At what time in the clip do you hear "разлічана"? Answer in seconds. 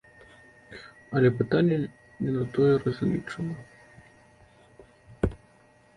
2.85-3.55